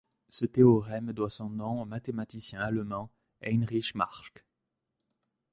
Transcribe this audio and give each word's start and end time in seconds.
Ce 0.29 0.47
théorème 0.47 1.13
doit 1.13 1.29
son 1.29 1.51
nom 1.51 1.83
au 1.83 1.85
mathématicien 1.85 2.59
allemand 2.61 3.11
Heinrich 3.43 3.93
Maschke. 3.93 4.43